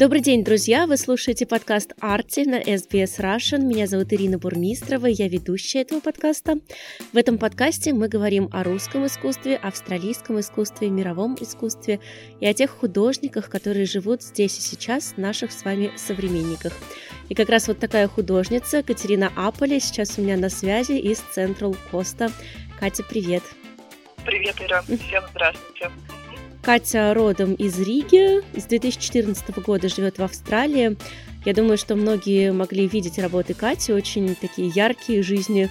[0.00, 0.86] Добрый день, друзья!
[0.86, 3.66] Вы слушаете подкаст «Арти» на SBS Russian.
[3.66, 6.54] Меня зовут Ирина Бурмистрова, я ведущая этого подкаста.
[7.12, 12.00] В этом подкасте мы говорим о русском искусстве, австралийском искусстве, мировом искусстве
[12.40, 16.72] и о тех художниках, которые живут здесь и сейчас, наших с вами современниках.
[17.28, 21.76] И как раз вот такая художница Катерина Аполи сейчас у меня на связи из Central
[21.92, 22.32] Costa.
[22.78, 23.42] Катя, привет!
[24.24, 24.80] Привет, Ира!
[24.82, 25.90] Всем здравствуйте!
[26.62, 30.96] Катя родом из Риги, с 2014 года живет в Австралии.
[31.44, 35.70] Я думаю, что многие могли видеть работы Кати, очень такие яркие, жизни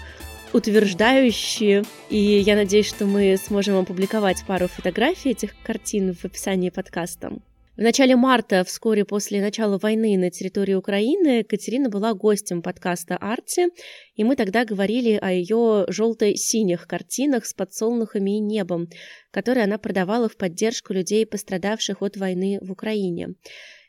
[0.52, 1.84] утверждающие.
[2.10, 7.34] И я надеюсь, что мы сможем опубликовать пару фотографий этих картин в описании подкаста.
[7.80, 13.68] В начале марта, вскоре после начала войны на территории Украины, Катерина была гостем подкаста «Арти»,
[14.16, 18.90] и мы тогда говорили о ее желто-синих картинах с подсолнухами и небом,
[19.32, 23.36] которые она продавала в поддержку людей, пострадавших от войны в Украине.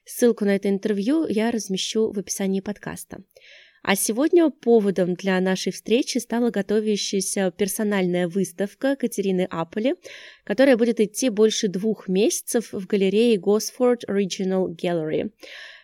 [0.04, 3.24] Ссылку на это интервью я размещу в описании подкаста.
[3.82, 9.94] А сегодня поводом для нашей встречи стала готовящаяся персональная выставка Катерины Аполи,
[10.44, 15.30] которая будет идти больше двух месяцев в галерее Gosford Regional Gallery.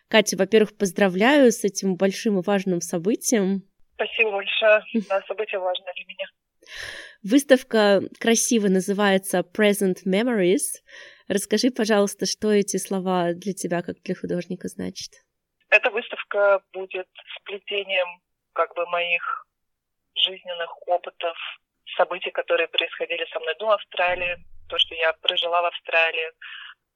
[0.08, 3.62] Катя, во-первых, поздравляю с этим большим и важным событием.
[3.94, 4.82] Спасибо большое.
[5.08, 6.26] Да, событие важное для меня.
[7.22, 10.82] Выставка красиво называется Present Memories.
[11.28, 15.25] Расскажи, пожалуйста, что эти слова для тебя, как для художника, значат.
[15.76, 18.22] Эта выставка будет сплетением
[18.54, 19.46] как бы моих
[20.14, 21.36] жизненных опытов,
[21.98, 24.38] событий, которые происходили со мной до Австралии,
[24.70, 26.32] то, что я прожила в Австралии,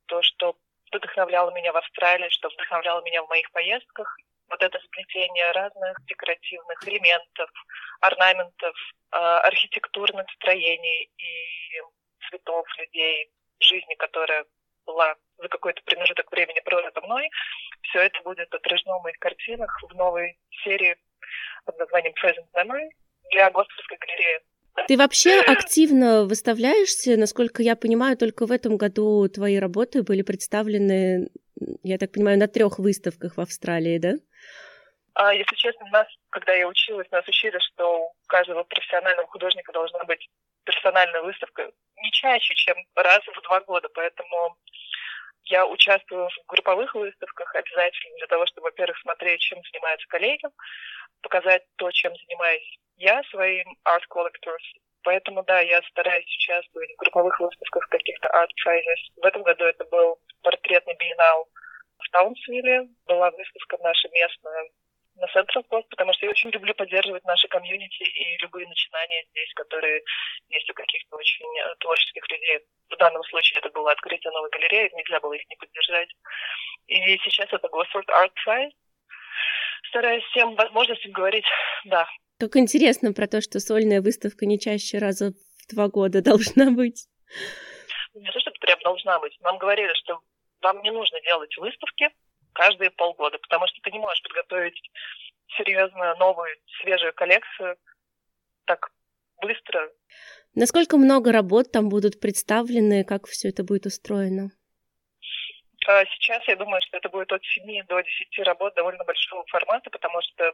[0.06, 0.56] то, что
[0.90, 4.16] вдохновляло меня в Австралии, что вдохновляло меня в моих поездках.
[4.48, 7.50] Вот это сплетение разных декоративных элементов,
[8.00, 8.74] орнаментов,
[9.12, 11.82] э, архитектурных строений и
[12.30, 14.46] цветов людей, жизни, которая
[14.86, 17.28] была за какой-то промежуток времени прожита мной,
[17.82, 20.96] все это будет отражено в моих картинах в новой серии
[21.64, 22.88] под названием Present Memory
[23.30, 24.40] для Госпитальской галереи.
[24.86, 27.16] Ты вообще активно выставляешься?
[27.16, 31.28] Насколько я понимаю, только в этом году твои работы были представлены,
[31.82, 34.14] я так понимаю, на трех выставках в Австралии, да?
[35.14, 40.04] А, если честно, нас, когда я училась, нас учили, что у каждого профессионального художника должна
[40.04, 40.28] быть
[40.64, 43.88] персональная выставка не чаще, чем раз в два года.
[43.94, 44.56] Поэтому
[45.44, 50.46] я участвую в групповых выставках обязательно для того, чтобы, во-первых, смотреть, чем занимаются коллеги,
[51.22, 54.62] показать то, чем занимаюсь я своим art collectors.
[55.02, 59.22] Поэтому, да, я стараюсь участвовать в групповых выставках каких-то art prizes.
[59.22, 61.48] В этом году это был портретный биеннал
[61.98, 62.88] в Таунсвилле.
[63.06, 64.68] Была выставка наша местная
[65.16, 69.52] на Central Coast, потому что я очень люблю поддерживать наши комьюнити и любые начинания здесь,
[69.54, 70.02] которые
[70.48, 72.60] есть у каких-то очень э, творческих людей.
[73.00, 76.10] В данном случае это было открытие новой галереи, нельзя было их не поддержать.
[76.86, 78.72] И сейчас это Gosford Art Prize.
[79.88, 81.46] Стараюсь всем возможностям говорить
[81.86, 82.06] «да».
[82.38, 87.08] Как интересно про то, что сольная выставка не чаще раза в два года должна быть.
[88.12, 89.34] Не то, что прям должна быть.
[89.40, 90.20] Нам говорили, что
[90.60, 92.10] вам не нужно делать выставки,
[92.52, 94.78] каждые полгода, потому что ты не можешь подготовить
[95.56, 97.78] серьезно новую, свежую коллекцию
[98.66, 98.92] так
[99.40, 99.90] быстро.
[100.54, 104.50] Насколько много работ там будут представлены, как все это будет устроено?
[105.86, 109.90] А сейчас я думаю, что это будет от 7 до 10 работ довольно большого формата,
[109.90, 110.52] потому что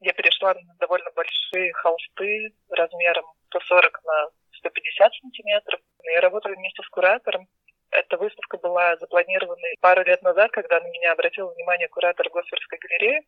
[0.00, 4.28] я перешла на довольно большие холсты размером 140 на
[4.58, 5.80] 150 сантиметров.
[6.14, 7.48] Я работаю вместе с куратором,
[7.90, 13.26] эта выставка была запланирована пару лет назад, когда на меня обратил внимание куратор Госфордской галереи.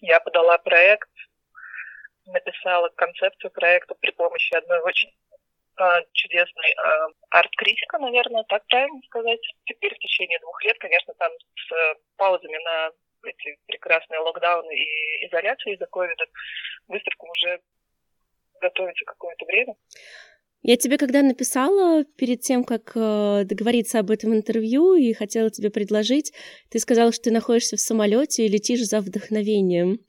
[0.00, 1.10] Я подала проект,
[2.32, 5.10] написала концепцию проекта при помощи одной очень
[5.76, 9.40] а, чудесной а, арт-критика, наверное, так правильно сказать.
[9.64, 12.90] Теперь в течение двух лет, конечно, там с а, паузами на
[13.28, 16.24] эти прекрасные локдауны и изоляции из-за ковида,
[16.88, 17.60] выставка уже
[18.60, 19.74] готовится какое-то время.
[20.62, 25.70] Я тебе когда написала перед тем, как э, договориться об этом интервью и хотела тебе
[25.70, 26.34] предложить,
[26.68, 30.00] ты сказала, что ты находишься в самолете и летишь за вдохновением.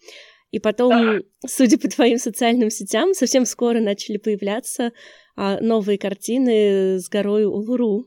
[0.52, 4.92] И потом, судя по твоим социальным сетям, совсем скоро начали появляться
[5.36, 8.06] а, новые картины с горой Улуру.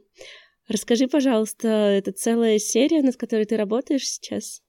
[0.68, 4.62] Расскажи, пожалуйста, это целая серия, над которой ты работаешь сейчас?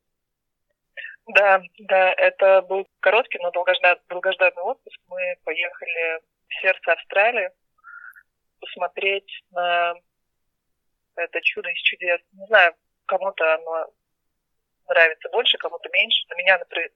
[1.27, 5.00] Да, да, это был короткий, но долгожданный, долгожданный отпуск.
[5.07, 7.50] Мы поехали в сердце Австралии,
[8.60, 9.95] посмотреть на
[11.16, 12.22] это чудо из чудес.
[12.33, 12.74] Не знаю,
[13.06, 13.88] кому-то оно
[14.88, 16.25] нравится больше, кому-то меньше.
[16.30, 16.92] На меня, например,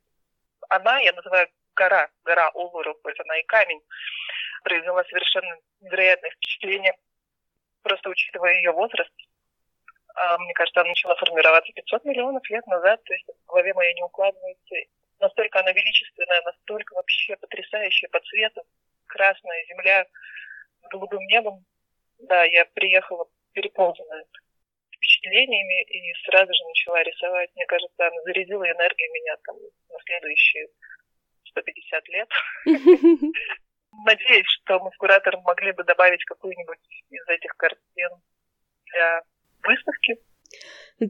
[0.70, 3.82] она, я называю гора, гора Улуру, хоть она и камень,
[4.64, 6.96] произвела совершенно невероятное впечатление,
[7.82, 9.12] просто учитывая ее возраст.
[10.16, 13.94] А, мне кажется, она начала формироваться 500 миллионов лет назад, то есть в голове моей
[13.94, 14.76] не укладывается.
[15.20, 18.64] Настолько она величественная, настолько вообще потрясающая по цвету,
[19.08, 20.06] красная земля
[20.84, 21.66] с голубым небом.
[22.20, 24.26] Да, я приехала переполненная
[25.30, 27.50] впечатлениями и сразу же начала рисовать.
[27.56, 29.56] Мне кажется, она зарядила энергией меня там
[29.90, 30.68] на следующие
[31.46, 32.30] 150 лет.
[34.06, 36.80] Надеюсь, что мы с куратором могли бы добавить какую-нибудь
[37.10, 38.10] из этих картин
[38.86, 39.22] для
[39.64, 40.18] выставки.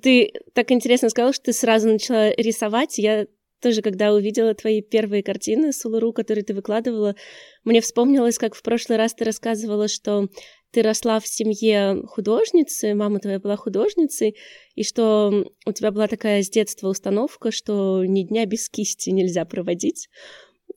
[0.02, 2.98] Ты так интересно сказала, что ты сразу начала рисовать.
[2.98, 3.26] Я
[3.62, 7.16] тоже, когда увидела твои первые картины Сулуру, которые ты выкладывала,
[7.64, 10.28] мне вспомнилось, как в прошлый раз ты рассказывала, что
[10.72, 14.36] ты росла в семье художницы, мама твоя была художницей,
[14.76, 19.46] и что у тебя была такая с детства установка, что ни дня без кисти нельзя
[19.46, 20.10] проводить.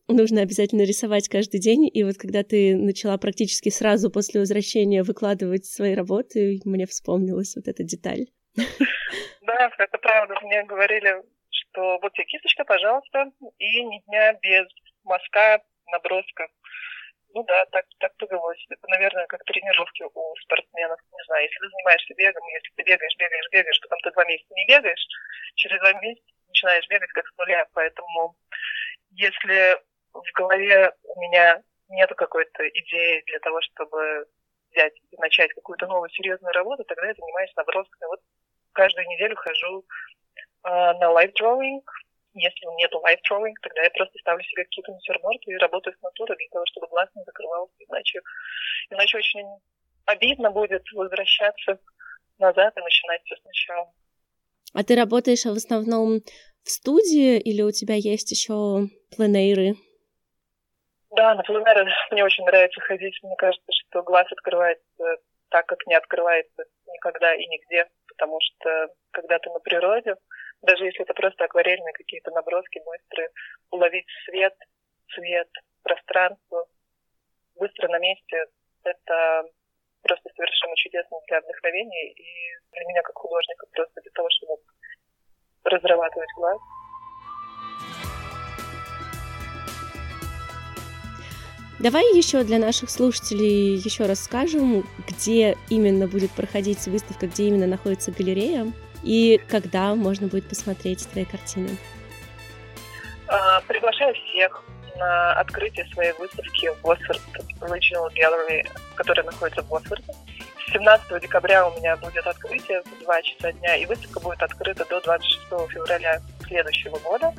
[0.08, 1.88] Нужно обязательно рисовать каждый день.
[1.92, 7.68] И вот когда ты начала практически сразу после возвращения выкладывать свои работы, мне вспомнилась вот
[7.68, 8.26] эта деталь.
[9.44, 10.34] Да, это правда.
[10.42, 11.22] Мне говорили,
[11.72, 14.66] что вот тебе кисточка, пожалуйста, и ни дня без
[15.04, 16.48] мазка, наброска.
[17.34, 18.64] Ну да, так, так повелось.
[18.68, 21.00] Это, наверное, как тренировки у спортсменов.
[21.12, 24.54] Не знаю, если ты занимаешься бегом, если ты бегаешь, бегаешь, бегаешь, потом ты два месяца
[24.54, 25.06] не бегаешь,
[25.54, 27.66] через два месяца начинаешь бегать как с нуля.
[27.72, 28.36] Поэтому
[29.12, 29.78] если
[30.12, 34.26] в голове у меня нету какой-то идеи для того, чтобы
[34.70, 38.08] взять и начать какую-то новую серьезную работу, тогда я занимаюсь набросками.
[38.08, 38.20] Вот
[38.72, 39.86] каждую неделю хожу
[40.64, 41.84] на life drawing,
[42.34, 46.36] если нет life drawing, тогда я просто ставлю себе какие-то натюрморты и работаю с натурой
[46.36, 47.74] для того, чтобы глаз не закрывался.
[47.78, 48.20] Иначе,
[48.90, 49.46] иначе очень
[50.06, 51.78] обидно будет возвращаться
[52.38, 53.92] назад и начинать все сначала.
[54.74, 56.20] А ты работаешь в основном
[56.64, 59.74] в студии или у тебя есть еще пленэры?
[61.10, 63.18] Да, на пленэры мне очень нравится ходить.
[63.22, 65.04] Мне кажется, что глаз открывается
[65.50, 70.16] так, как не открывается никогда и нигде, потому что когда ты на природе,
[70.62, 73.28] даже если это просто акварельные какие-то наброски быстрые,
[73.70, 74.54] уловить свет,
[75.14, 75.48] цвет,
[75.82, 76.66] пространство
[77.56, 78.46] быстро на месте,
[78.84, 79.44] это
[80.02, 84.62] просто совершенно чудесно для вдохновения и для меня как художника просто для того, чтобы
[85.64, 86.58] разрабатывать глаз.
[91.80, 97.66] Давай еще для наших слушателей еще раз скажем, где именно будет проходить выставка, где именно
[97.66, 101.76] находится галерея и когда можно будет посмотреть твои картины.
[103.28, 104.62] А, приглашаю всех
[104.96, 107.20] на открытие своей выставки в Босфорд
[107.60, 110.12] Regional Gallery, которая находится в Босфорде.
[110.72, 115.00] 17 декабря у меня будет открытие в 2 часа дня, и выставка будет открыта до
[115.00, 115.40] 26
[115.70, 117.32] февраля следующего года.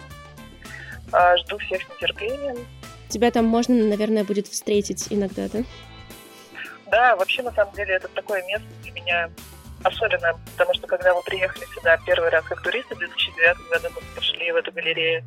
[1.11, 2.65] А, жду всех с нетерпением.
[3.09, 5.59] Тебя там можно, наверное, будет встретить иногда, да?
[6.87, 9.29] Да, вообще, на самом деле, это такое место для меня
[9.83, 14.01] особенное, потому что когда мы приехали сюда первый раз как туристы в 2009 году, мы
[14.15, 15.23] пошли в эту галерею,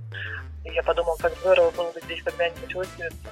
[0.65, 3.29] и я подумала, как здорово было бы здесь когда-нибудь выставиться.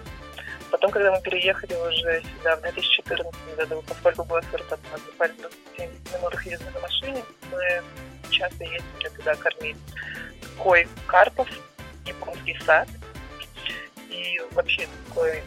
[0.70, 6.42] Потом, когда мы переехали уже сюда в 2014 году, поскольку Госфорд нас буквально 7 минут
[6.44, 7.82] езды на машине, мы
[8.30, 9.76] часто ездили туда кормить
[10.58, 11.48] кой карпов,
[12.06, 12.88] японский сад–
[14.14, 15.42] и вообще такое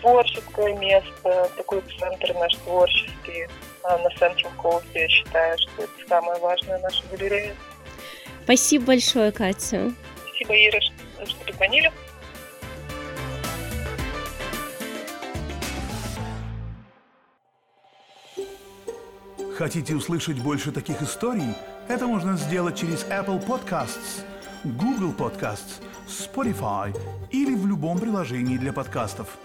[0.00, 3.46] творческое место, такой центр наш творческий
[3.84, 4.84] на Central Coast.
[4.94, 7.54] Я считаю, что это самое важное наша галерея.
[8.44, 9.92] Спасибо большое, Катя.
[10.26, 11.92] Спасибо, Ира, что, что позвонили.
[19.56, 21.54] Хотите услышать больше таких историй?
[21.88, 24.24] Это можно сделать через Apple Podcasts,
[24.64, 26.94] Google Podcasts– Spotify
[27.30, 29.38] или в любом приложении для подкастов.